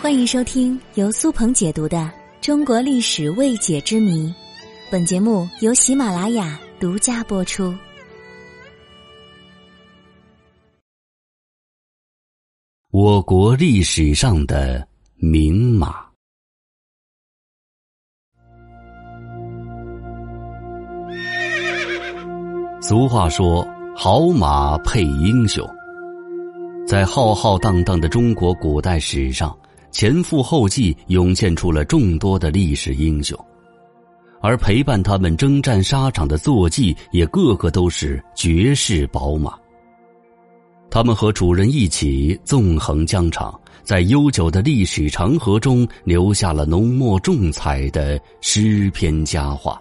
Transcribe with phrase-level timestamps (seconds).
[0.00, 1.98] 欢迎收听由苏鹏解读的
[2.40, 4.26] 《中国历史未解之谜》，
[4.90, 7.74] 本节目由喜马拉雅独家播出。
[12.90, 16.10] 我国历史上的名马。
[22.82, 25.64] 俗话说：“好马配英雄。”
[26.90, 29.56] 在浩浩荡荡的中国古代史上。
[29.92, 33.38] 前赴后继，涌现出了众多的历史英雄，
[34.40, 39.56] 而陪伴他们征战沙场的坐骑也个个都是绝世宝马。
[40.90, 49.80] 他们和主人一起纵横疆场，在悠久的历史长河中留下了浓墨重彩的诗篇佳话。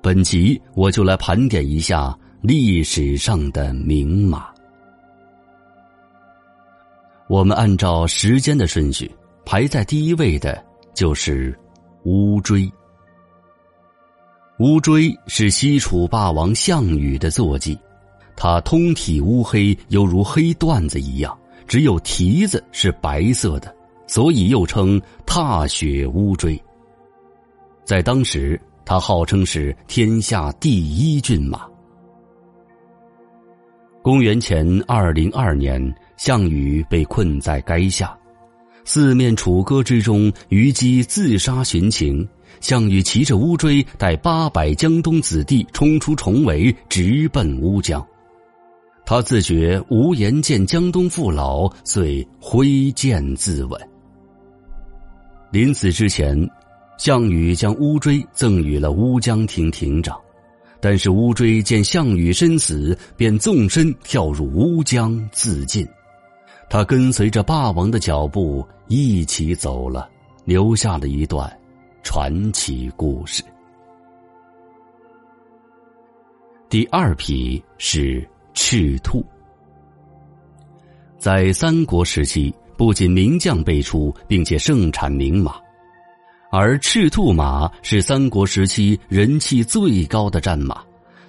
[0.00, 4.46] 本集我就来盘点一下历史上的名马。
[7.30, 9.08] 我们按照时间的顺序，
[9.46, 10.60] 排在第一位的
[10.94, 11.56] 就是
[12.02, 12.68] 乌骓。
[14.58, 17.78] 乌骓是西楚霸王项羽的坐骑，
[18.34, 23.72] 它通体乌黑，犹如黑缎子一样，只有蹄子是白色的，
[24.08, 26.60] 所以又称踏雪乌骓。
[27.84, 31.64] 在当时，它号称是天下第一骏马。
[34.02, 35.80] 公元前二零二年。
[36.20, 38.14] 项羽被困在垓下，
[38.84, 42.28] 四面楚歌之中，虞姬自杀寻情。
[42.60, 48.06] 项羽骑着乌骓，带八百江东子弟冲出重围，直奔乌江。
[49.06, 53.80] 他自觉无颜见江东父老，遂挥剑自刎。
[55.50, 56.36] 临死之前，
[56.98, 60.20] 项羽将乌骓赠予了乌江亭亭长，
[60.82, 65.88] 但是乌骓见项羽身死，便纵身跳入乌江自尽。
[66.70, 70.08] 他跟随着霸王的脚步一起走了，
[70.44, 71.52] 留下了一段
[72.04, 73.42] 传奇故事。
[76.68, 78.24] 第二匹是
[78.54, 79.20] 赤兔。
[81.18, 85.56] 在三国时期，不仅名将辈出，并且盛产名马，
[86.52, 90.80] 而赤兔马是三国时期人气最高的战马，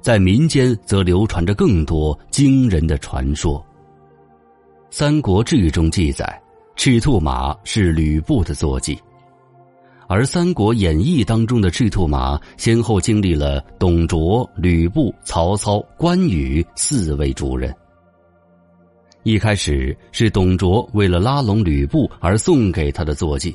[0.00, 3.60] 在民间则流传着更多惊人的传说。
[4.90, 6.42] 《三国志》中记载，
[6.74, 8.98] 赤兔马是吕布的坐骑，
[10.06, 17.72] 而《三国演义》当中的赤兔马先后经历了董卓、吕布、曹操、关羽四位主人。
[19.24, 23.54] 一开始是董卓为了拉拢吕布而送给他的坐骑，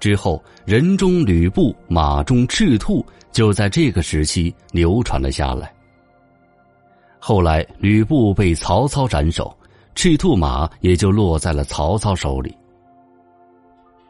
[0.00, 5.70] 之后“人中吕布，马中赤兔”就在这个时期流传了下来。
[7.18, 9.54] 后来吕布被曹操斩首。
[9.96, 12.54] 赤兔马也就落在了曹操手里。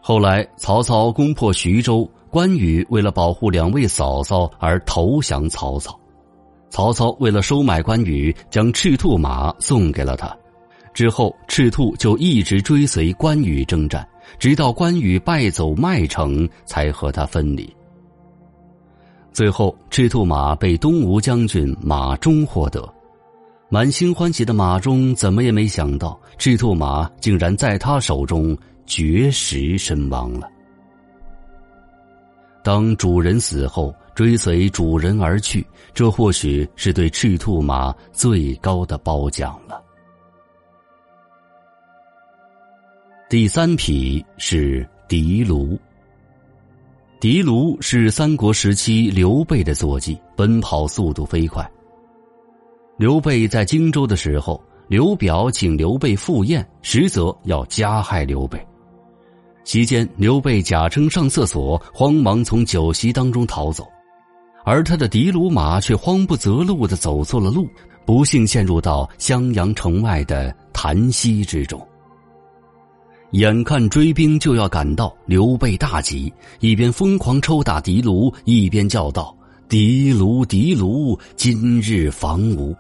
[0.01, 5.99] 后来，曹操攻破徐州，关羽为了保护两位嫂嫂而投降曹操。
[6.71, 10.37] 曹操为了收买关羽，将赤兔马送给了他。
[10.93, 14.07] 之后，赤兔就一直追随关羽征战，
[14.41, 17.73] 直到关羽败走麦城，才和他分离。
[19.33, 22.93] 最后，赤兔马被东吴将军马忠获得。
[23.69, 28.57] 满心欢喜的马忠怎么也没想到，赤兔马竟然在他手中
[28.87, 30.49] 绝食身亡了。
[32.63, 39.83] 当主人死后，追随主人而去，这或许是对赤兔马最高的褒奖了。
[43.29, 45.77] 第三匹是狄卢。
[47.19, 51.69] 狄卢是三国时期刘备的坐骑，奔跑速度飞快。
[52.99, 54.59] 刘备在荆州的时候，
[54.89, 58.59] 刘表请刘备赴宴，实则要加害刘备。
[59.65, 63.87] 席间，刘备假称上厕所，慌忙从酒席当中逃走，
[64.65, 67.69] 而他的的卢马却慌不择路的走错了路，
[68.07, 71.87] 不幸陷入到襄阳城外的潭溪之中。
[73.33, 79.37] 眼看追兵就要赶到，刘备大急，一边疯狂抽打的卢，一边叫道
[79.69, 82.75] ：“的卢，的卢，今日防吾！”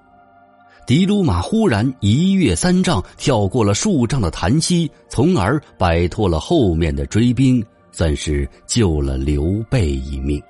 [0.86, 10.40] 的卢马忽然一跃三丈，跳过了数丈的潭溪，从而摆脱了后面的追兵，算是救了刘备一命。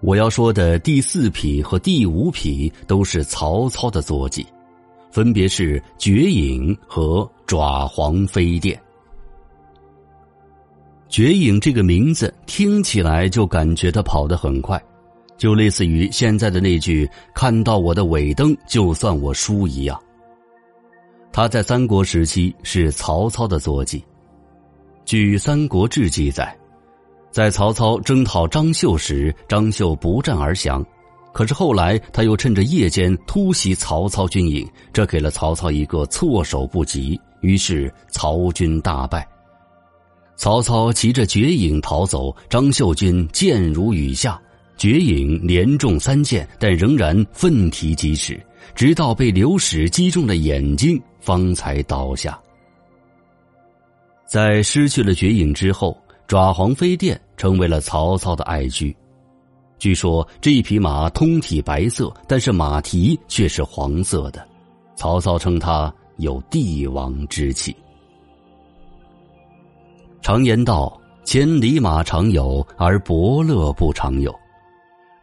[0.00, 4.44] 我要说的第四匹和第五匹都是曹操的坐骑，
[5.12, 8.80] 分别是绝影和爪黄飞电。
[11.08, 14.80] 绝影这个名字听起来就感觉他跑得很快。
[15.36, 20.00] 就类似于现在的那句“看到我的尾灯，就算我输”一样。
[21.32, 24.02] 他在三国时期是曹操的坐骑。
[25.04, 26.56] 据《三国志》记载，
[27.30, 30.84] 在曹操征讨张绣时，张绣不战而降。
[31.32, 39.28] 可是后来他又趁着夜间突袭曹操军营，这给了曹操一个措手不及，于是曹军大败。
[40.34, 44.40] 曹操骑着绝影逃走，张绣军箭如雨下，
[44.76, 48.38] 绝影连中三箭，但仍然奋蹄疾驰，
[48.74, 52.38] 直到被流矢击中了眼睛，方才倒下。
[54.26, 55.96] 在失去了绝影之后，
[56.26, 58.94] 爪黄飞电成为了曹操的爱驹。
[59.78, 64.46] 据说这一匹马通体白色，但是马蹄却是黄色的。
[64.94, 67.76] 曹操称它有帝王之气。
[70.22, 74.34] 常言道：“千里马常有，而伯乐不常有。”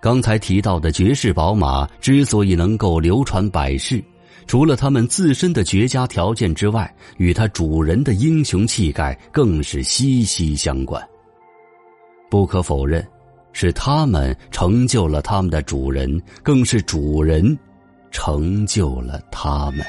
[0.04, 4.04] 刚才提到的绝世宝马之所以能够流传百世，
[4.46, 11.02] 除了他们自身的绝佳条件之外，与它主人的英雄气概更是息息相关。
[12.30, 13.02] 不可否认。
[13.56, 17.56] 是他们成就了他们的主人，更是主人
[18.10, 19.86] 成就了他们。